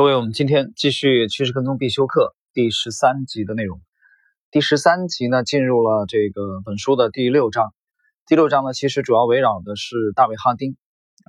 [0.00, 3.82] 各位，我们今天继续趋势跟踪必修课第十三集的内容。
[4.50, 7.74] 第十三集呢，进入了这个本书的第六章。
[8.24, 10.74] 第六章呢，其实主要围绕的是大卫·哈丁，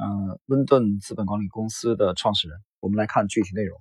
[0.01, 2.57] 嗯，温顿资本管理公司的创始人。
[2.79, 3.77] 我们来看具体内容。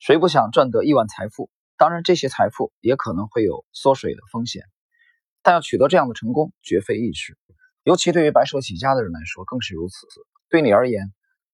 [0.00, 1.50] 谁不想赚得亿万财富？
[1.76, 4.64] 当然，这些财富也可能会有缩水的风险，
[5.40, 7.38] 但要取得这样的成功，绝非易事。
[7.84, 10.08] 尤其对于白手起家的人来说，更是如此。
[10.48, 11.12] 对你而言，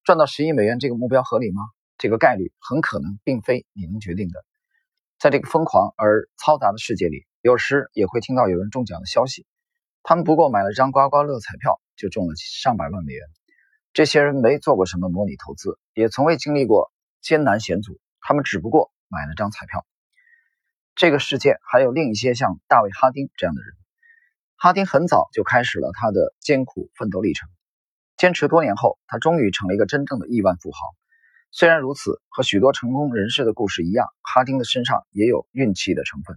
[0.08, 1.60] 赚到十亿美元这个目标合理吗？
[1.98, 4.42] 这个概率很可能并非你能决定的。
[5.18, 9.44] 在这个疯狂而嘈杂的世界里，有时也会听到有人中奖的消息。
[10.02, 13.22] 他们不过买了张刮刮乐彩票就中了上百万美元。
[13.92, 19.84] 这些人没做过什么模拟投资，也从未经历过艰难险阻，他们只不过买了张彩票。
[20.94, 23.74] 这个世界还有另一些像大卫·哈丁这样的人。
[24.56, 27.50] 哈丁很早就开始了他的艰苦奋斗历程。
[28.18, 30.78] 坚持多年后，他终于成了一个真正的亿万富豪。
[31.52, 36.36] 虽然如此，和许多成功人士的故事一样，哈丁的身上也有运气的成分。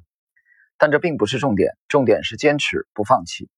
[0.78, 3.50] 但这并不是重点，重点是坚持不放弃，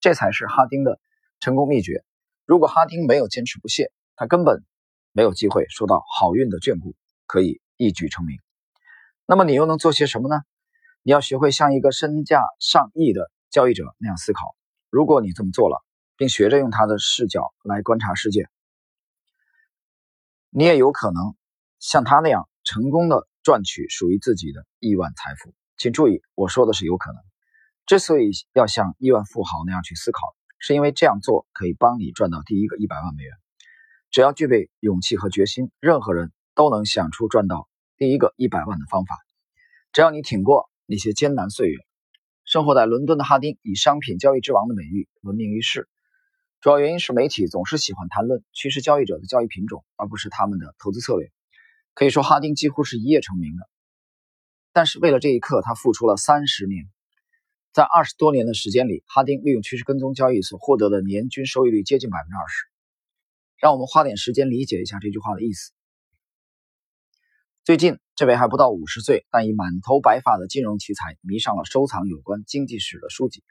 [0.00, 0.98] 这才是哈丁的
[1.38, 2.02] 成功秘诀。
[2.46, 4.64] 如果哈丁没有坚持不懈，他根本
[5.12, 8.36] 没有机会受到好运的眷顾，可以一举成名。
[9.24, 10.42] 那么你又能做些什么呢？
[11.04, 14.56] 你要学会像一个身价上亿的交易者那样思考。
[14.90, 15.80] 如果你这么做了，
[16.22, 18.48] 并学着用他的视角来观察世界，
[20.50, 21.34] 你也有可能
[21.80, 25.52] 像他那样成功的赚取属于自己的亿万财富。
[25.76, 27.20] 请注意，我说的是有可能。
[27.86, 30.20] 之所以要像亿万富豪那样去思考，
[30.60, 33.32] 是因为这样做可以帮你赚到第一个一百万美元。
[34.12, 39.18] 只要具备勇气和决心，任何人都能想出赚到第一个一百万的方法。
[39.92, 41.78] 只要你挺过那些艰难岁月，
[42.44, 45.88] 生活在伦敦的哈丁以商品交易之王的美誉闻名于世。
[46.62, 51.32] 主要原因是媒体总是喜欢谈论趋势交易者的交易品种，而不是他们的投资策略。
[51.92, 53.68] 可以说，哈丁几乎是一夜成名的。
[54.72, 56.88] 但是为了这一刻，他付出了三十年。
[57.72, 62.64] 在二十多年的时间里，哈丁利用趋势跟踪交易所获得的年均收益率接近百分之二十。
[63.56, 65.72] 让我们花点时间理解一下这句话的意思。
[67.64, 73.42] 最近，这位还不到五十岁，但已满头白发的金融奇才迷上了收藏有关经济史的书籍。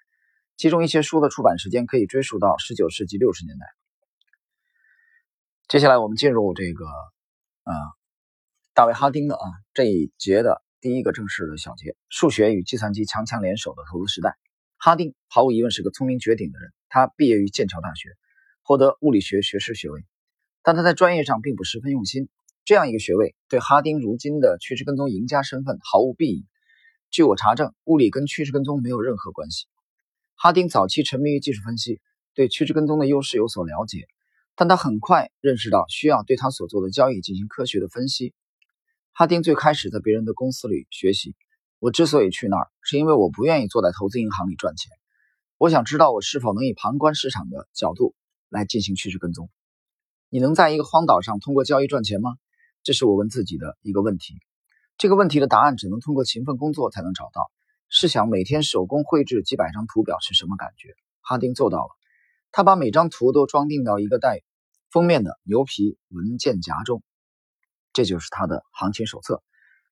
[0.61, 3.65] 其中一些书的出版时间可以追溯到十九世纪六十年代。
[5.67, 6.85] 接下来我们进入这个，
[7.63, 7.73] 啊，
[8.75, 9.41] 大卫·哈丁的啊
[9.73, 14.37] 这一节的第一个正式的小节：数学与计算机强强联手的投资时代。
[14.77, 18.09] 哈丁毫无疑问是个聪明绝顶的人，他毕业于剑桥大学，
[18.61, 20.05] 获得物理学学士学位，
[20.61, 22.29] 但他在专业上并不十分用心。
[22.65, 26.45] 这样一个学位对哈丁如今的趋势跟踪赢家身份毫无裨益。
[27.09, 29.65] 据我查证，物理跟趋势跟踪没有任何关系。
[30.43, 32.01] 哈丁早期沉迷于技术分析，
[32.33, 34.07] 对趋势跟踪的优势有所了解，
[34.55, 38.33] 但他很快认识到需要对他所做的交易进行科学的分析。
[39.11, 41.35] 哈丁最开始在别人的公司里学习。
[41.77, 44.89] 我之所以去那儿，是因为我不愿意坐在投资银行里赚钱。
[45.59, 48.15] 我想知道我是否能以旁观市场的角度
[48.49, 49.47] 来进行趋势跟踪。
[50.29, 52.31] 你能在一个荒岛上通过交易赚钱吗？
[52.81, 54.33] 这是我问自己的一个问题。
[54.97, 57.51] 这个问题的答案只能通过勤奋工作才能找到。
[57.93, 60.95] 试想每天手工绘制几百张图表是什么感觉？
[61.19, 61.89] 哈丁做到了。
[62.53, 64.43] 他把每张图都装订到一个带
[64.89, 67.03] 封面的牛皮文件夹中，
[67.91, 69.43] 这就是他的行情手册。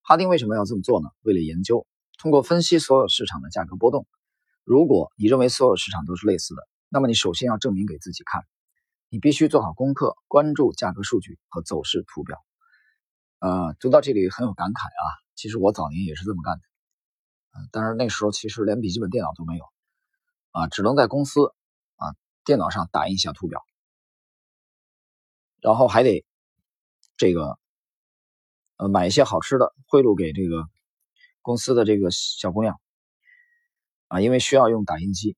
[0.02, 1.10] 哈丁为什么要这么做呢？
[1.24, 1.86] 为了研究，
[2.18, 4.08] 通过分析所有市场的价格波动。
[4.64, 8.46] 如果你认为所有市场都是类似的，那么你首先要证明给自己看，
[9.10, 12.38] 你必须做好功课，关注价格数据和走势图表。
[13.40, 15.04] 呃，读到这里很有感慨啊。
[15.36, 16.62] 其实我早年也是这么干的。
[17.72, 19.66] 但是那时候其实连笔记本电脑都没有，
[20.52, 21.54] 啊，只能在公司
[21.98, 22.16] 啊
[22.46, 23.62] 电脑上打印一下图表，
[25.62, 26.26] 然后还得
[27.18, 27.60] 这个
[28.78, 30.70] 呃买一些好吃的贿赂给这个
[31.42, 32.80] 公司的这个小姑娘，
[34.08, 35.36] 啊，因为需要用打印机，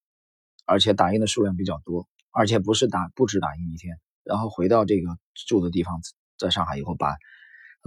[0.65, 6.01] 而且打印的数量比较多，而且不是打不止打印一天，然后回到这个住的地方，
[6.37, 7.15] 在上海以后把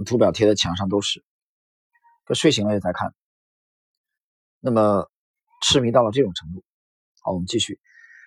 [0.05, 1.23] 图表贴在墙上都是，
[2.33, 3.13] 睡醒了也在看。
[4.65, 5.11] 那么
[5.61, 6.63] 痴迷到了这种程度，
[7.21, 7.79] 好，我们继续。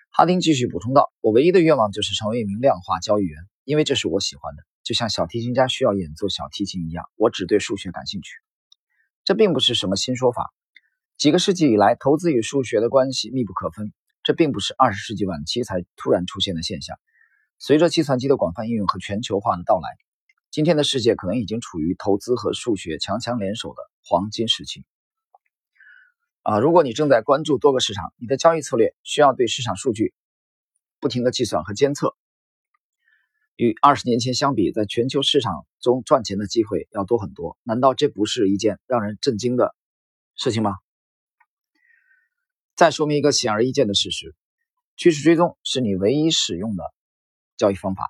[0.09, 7.03] 哈丁继续补充道：“我唯一的愿望就是成为一名量化交易员，因为这是我喜欢的，就像小提琴家需要演奏小提琴一样。
[7.17, 8.31] 我只对数学感兴趣。
[9.25, 10.53] 这并不是什么新说法。
[11.17, 13.91] 几个世纪以来，投资与数学的关系密不可分。
[14.23, 16.95] 这并不是二十世纪晚期才突然出现的现象。
[17.57, 19.89] 随着计算机的广泛应用和全球化的到来，
[20.51, 24.85] 今天的世界可能已经处于投资和数学强强联手的黄金时期。”
[26.41, 30.13] 啊，如果你正在关注多个市场，你的交易策略需要对市场数据
[30.99, 32.15] 不停的计算和监测。
[33.55, 37.57] 与二十年前相比，在全球市场中赚钱的机会要多很多。
[37.63, 39.75] 难道这不是一件让人震惊的
[40.35, 40.77] 事情吗？
[42.73, 44.33] 再说明一个显而易见的事实：
[44.95, 46.85] 趋势追踪是你唯一使用的
[47.57, 48.09] 交易方法，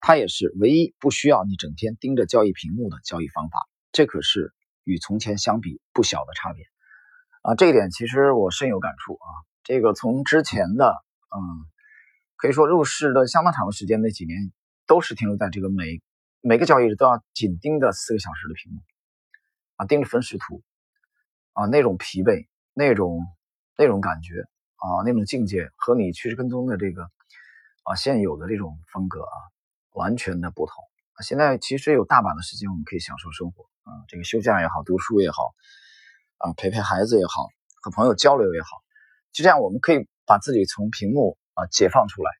[0.00, 3.66] 它也是唯一不需要你整天盯着交易屏幕的交易方法。
[3.92, 4.52] 这可是
[4.84, 6.66] 与从前相比不小的差别
[7.42, 7.54] 啊！
[7.54, 9.28] 这一点其实我深有感触啊。
[9.64, 11.02] 这个从之前的
[11.34, 11.38] 嗯，
[12.36, 14.52] 可以说入市的相当长的时间那几年。
[14.86, 16.02] 都是停留在这个每
[16.40, 18.80] 每个交易日都要紧盯着四个小时的屏幕
[19.76, 20.64] 啊，盯着分时图
[21.52, 23.24] 啊，那种疲惫、那种
[23.78, 24.40] 那种感觉
[24.74, 27.04] 啊，那种境界和你趋势跟踪的这个
[27.84, 29.36] 啊现有的这种风格啊，
[29.92, 30.74] 完全的不同。
[31.22, 35.54] 现在其实有大把的时间，我们可以享受生活啊，这个休假也好，读书也好
[36.40, 37.46] 啊，陪陪孩子也好，
[37.80, 38.68] 和朋友交流也好，
[39.32, 42.30] 就这样我们可以把自己从屏幕啊解放出来，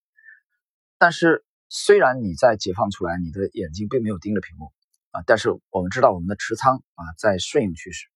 [0.99, 1.45] 但是。
[1.73, 4.73] 虽然你在解放出来，你的眼睛并没有盯着屏幕
[5.13, 8.09] 啊，但是我们知道我们的持仓啊在顺应趋势，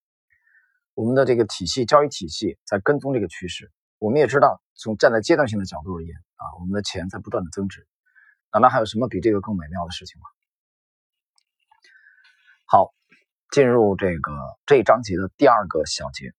[0.95, 3.71] 我们的这个体系交易体系在跟踪这个趋势。
[3.99, 7.87] 我们也知道，从站在阶段性的角度而言啊，我们的钱在不断的增值。
[8.53, 10.27] 难道还有什么比这个更美妙的事情吗？
[12.67, 12.93] 好，
[13.55, 14.33] 进入这个
[14.67, 16.33] 这一章节的第二个小节，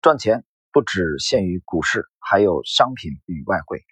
[0.00, 3.84] 赚钱不只限于股市，还有商品与外汇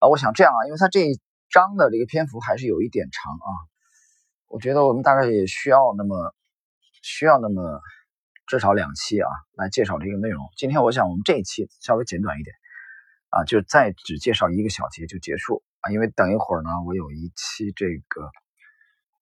[0.00, 0.08] 啊。
[0.08, 1.20] 我想这样啊，因为它这一。
[1.50, 3.50] 章的这个篇幅还是有一点长啊，
[4.48, 6.34] 我觉得我们大概也需要那么
[7.00, 7.80] 需要那么
[8.48, 10.44] 至少两期啊来介绍这个内容。
[10.56, 12.56] 今天我想我们这一期稍微简短一点
[13.28, 18.28] 啊，就再只介绍一个小节就结束啊，因为等一会儿呢我有一期这个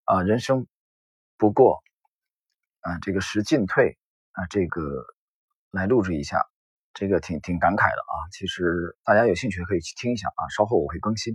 [0.04, 0.66] 啊人生
[1.36, 1.82] 不过
[2.82, 3.98] 啊这个时进退
[4.32, 4.82] 啊这个
[5.72, 6.44] 来录制一下，
[6.94, 8.14] 这个挺挺感慨的啊。
[8.30, 11.34] 其实大家有兴趣可以去听一下啊，稍后我会更新。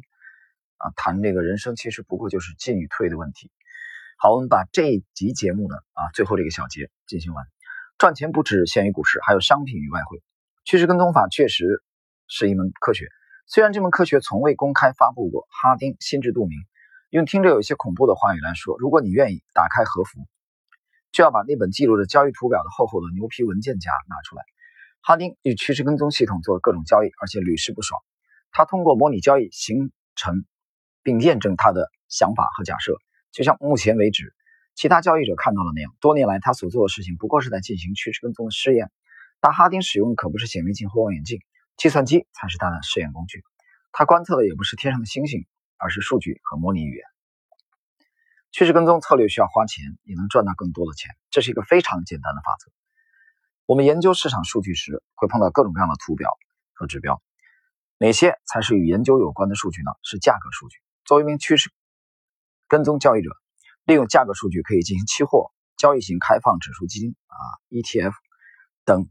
[0.79, 3.49] 啊，谈这个人生其实不过就是进与退的问题。
[4.19, 7.47] 好，我们把这一集节目呢，啊，最后这个小节进行完。
[7.97, 10.21] 赚钱不只限于股市，还有商品与外汇。
[10.65, 11.81] 趋势跟踪法确实
[12.27, 13.07] 是一门科学，
[13.47, 15.47] 虽然这门科学从未公开发布过。
[15.49, 16.59] 哈丁心知肚明，
[17.09, 20.27] 用听着有些恐怖的话语来说，如果你愿意打开和服，
[21.17, 24.43] 就要把那本记录着交易图表的厚厚的牛皮文件夹拿出来。
[25.01, 27.99] 哈丁与趋势跟踪系统做各种交易，而且屡试不爽。
[28.51, 30.45] 他通过模拟交易形成。
[31.03, 32.97] 并验证他的想法和假设，
[33.31, 34.35] 就像目前为止
[34.75, 35.95] 其他交易者看到的那样。
[36.01, 38.91] 多年来，他所做的事情不过是在进行趋势跟踪的试验。
[39.39, 41.39] 但哈丁使用的可不是显微镜或望远镜，
[41.77, 43.41] 计算机才是他的试验工具。
[43.93, 45.45] 他观测的也不是天上的星星，
[45.77, 47.16] 而是数据和模拟语言。
[48.57, 51.15] 趋势跟踪策略需要花钱，也能赚到更多的钱。
[51.29, 52.71] 这是一个非常简单的法则。
[53.67, 56.31] 我们研究市场数据时，会碰到各种各样的图表
[56.73, 57.21] 和指标。
[57.99, 59.91] 哪些才是与研究有关的数据呢？
[60.01, 60.77] 是价格数据。
[61.05, 61.69] 作为一名趋势
[62.67, 63.29] 跟踪交易者，
[63.85, 67.37] 利用价格数据可以进行期货交易型开放指数基金啊
[67.69, 68.13] ETF
[68.85, 69.07] 等。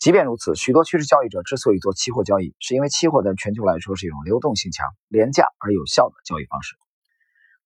[0.00, 6.74] 即便如此，许多趋势交易者之所以做期货交易，是因为期货在全球来说是一种流动性强、廉价而有效的交易方式。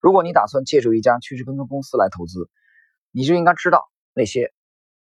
[0.02, 2.50] 如果你打算借助一家趋势跟踪公司来投资，
[3.12, 4.52] 你就应该知道那些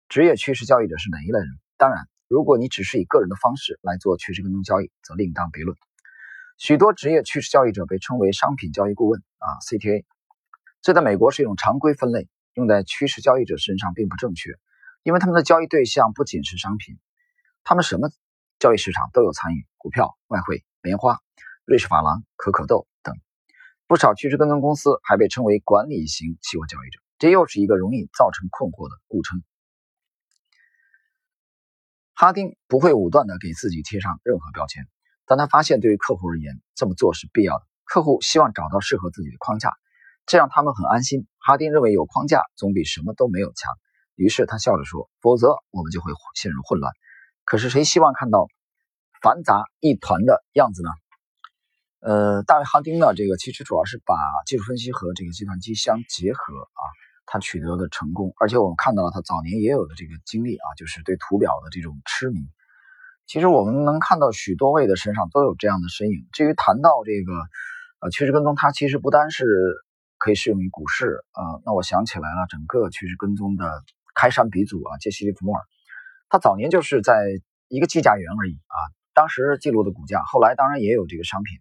[0.08, 1.48] 职业趋势交易者是哪一类人。
[1.78, 5.78] 当然，如果你只是以个人的方式来做趋势跟踪交易，则另当别论。
[6.58, 10.06] 许多职业趋势交易者被称为商品交易顾问啊，CTA，
[10.82, 14.50] 这在美国是一种常规分类，用在趋势交易者身上并不正确，
[15.04, 16.98] 因为他们的交易对象不仅是商品，
[17.64, 18.10] 他们什么
[18.58, 21.20] 交易市场都有参与，股票、外汇、棉花、
[21.64, 22.88] 瑞士法郎、可可豆。
[23.90, 29.42] 不少趋势跟踪公司还被称为管理型期货交易者，这又是一个容易造成困惑的误称。
[32.14, 34.88] 哈丁不会武断地给自己贴上任何标签。
[35.26, 39.74] 但他发现对于客户而言这么做是必要的，客户希望找到适合自己的框架，
[40.28, 41.26] 这让他们很安心。
[41.40, 43.74] 哈丁认为有框架总比什么都没有强，
[44.14, 46.94] 于是他笑着说：“否则我们就会陷入混乱。”
[47.44, 48.50] 可是谁希望看到
[49.24, 50.92] 繁杂一团的样子呢？
[52.02, 53.14] 呃，大卫·哈丁呢？
[53.14, 54.16] 这个其实主要是把
[54.46, 56.82] 技术分析和这个计算机相结合啊，
[57.26, 62.40] 他取得的成功，而且我们看到了他早年也有的这个经历啊，就是对图表的这种痴迷。
[63.28, 66.26] 其实我们能看到许多位的身上都有这样的身影。
[66.32, 67.34] 至于谈到这个，
[68.00, 69.46] 呃，趋势跟踪，它其实不单是
[70.18, 71.60] 可以适用于股市啊。
[71.66, 73.84] 那我想起来了，整个趋势跟踪的
[74.16, 75.62] 开山鼻祖啊，杰西·利弗莫尔，
[76.30, 77.26] 他早年就是在
[77.68, 78.78] 一个计价员而已啊。
[79.14, 81.60] 当时记录的股价，后来当然也有这个商品，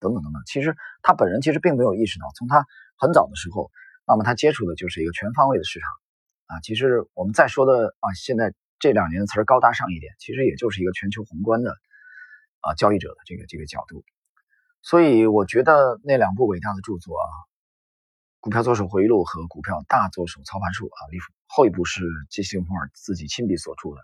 [0.00, 0.42] 等等等等。
[0.46, 2.66] 其实他本人其实并没有意识到，从他
[2.96, 3.70] 很早的时候，
[4.06, 5.88] 那么他接触的就是一个全方位的市场
[6.46, 6.60] 啊。
[6.62, 8.54] 其实我们再说的啊，现在。
[8.82, 11.76] 这两年的词儿高大上一点，其实也就是一个全球宏观的
[12.60, 14.02] 啊交易者的这个这个角度，
[14.80, 17.28] 所以我觉得那两部伟大的著作啊，
[18.40, 21.00] 股票左手回忆录和股票大左手操盘术啊，
[21.46, 24.00] 后一部是基辛弗尔自己亲笔所著的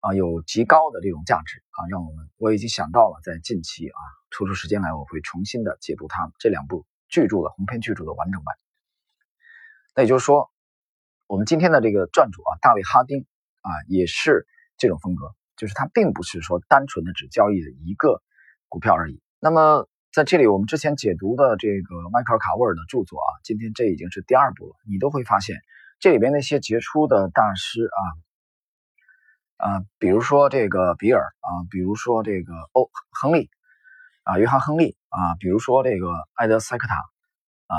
[0.00, 3.98] 啊，有极高的这种价值啊，让我们我已经想到了在近期啊，
[4.30, 8.56] 抽出时间来我会重新的解读他这两部巨著的鸿篇巨著的完整版。
[9.94, 10.50] 那也就是说，
[11.26, 13.26] 我们今天的这个撰主啊，大卫哈丁
[13.62, 18.22] 啊，也是这种风格，就是他并不是说单纯的只交易的一个
[18.68, 19.20] 股票而已。
[19.40, 24.74] 那么在这里，我们之前解读的这个迈克尔卡沃尔的著作啊，今天这已经是第二部了。
[24.88, 25.56] 你都会发现，
[25.98, 28.00] 这里边那些杰出的大师啊
[29.58, 33.50] 啊，比如说这个比尔啊，比如说这个欧亨利
[34.24, 36.94] 啊，约翰亨利啊，比如说这个埃德塞克塔
[37.66, 37.76] 啊，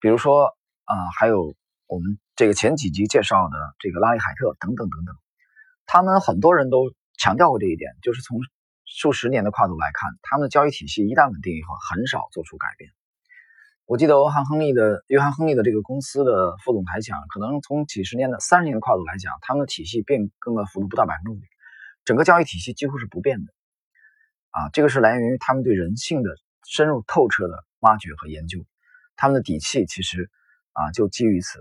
[0.00, 0.56] 比如说。
[0.90, 1.54] 啊，还有
[1.86, 5.14] 我们这个前几集介绍的这个拉里海特等等等等，
[5.86, 8.40] 他们很多人都强调过这一点，就是从
[8.84, 12.90] 数十年的跨度来看，他们的交易体系一旦稳定以后，很少做出改变。
[13.90, 21.42] 我记得约翰亨利的约翰亨利的这个公司的副总裁讲，可能从几十年的三十年的跨度来讲，他们的体系变更的幅度不到百分之五，
[22.04, 23.52] 整个交易体系几乎是不变的。
[24.50, 26.30] 啊，这个是来源于他们对人性的
[26.64, 28.64] 深入透彻的挖掘和研究，
[29.16, 30.30] 他们的底气其实。
[30.72, 31.58] 啊，就基于此，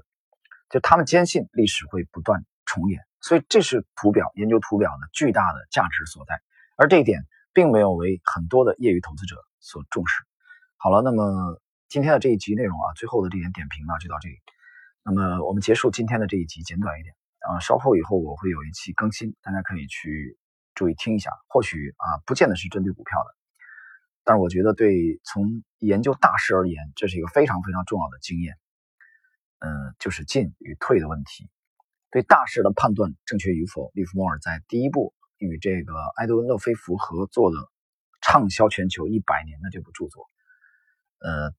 [0.70, 6.40] 就他们坚信历史会不断重演，所以这是图表研究图表的巨大的价值所在，
[6.78, 10.14] 而这一点并没有为很多的业余投资者所重视。
[10.78, 11.60] 好了，那么
[11.90, 14.36] 今天的这一集内容啊，最后的这点点评呢就到这里。
[15.04, 17.16] 那么我们结束今天的这一集，简短一点
[17.50, 20.38] 啊，稍后以后我会有一期更新，大家可以去
[20.76, 21.32] 注意听一下。
[21.48, 23.36] 或许啊，不见得是针对股票的，
[24.24, 28.56] 但是我觉得对从研究大势而言，这是一个非常非常重要的经验。
[29.58, 31.50] 嗯，就是进与退的问题。
[32.12, 37.58] 对大势的判断正确与否，利弗莫尔在第一部与这个埃德温·勒菲弗合作的
[38.22, 40.30] 畅销全球一百年的这部著作，
[41.20, 41.52] 呃，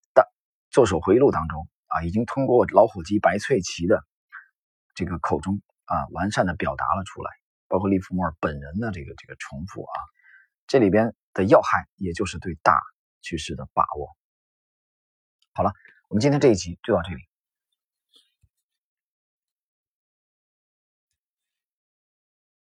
[0.70, 4.04] 作手回忆录当中啊，已经通过老虎机白翠琪的
[4.94, 7.30] 这个口中啊，完善的表达了出来，
[7.68, 10.00] 包括利弗莫尔本人的这个这个重复啊，
[10.66, 12.80] 这里边的要害，也就是对大
[13.20, 14.16] 趋势的把握。
[15.52, 15.72] 好了，
[16.08, 17.29] 我们今天这一集就到这里。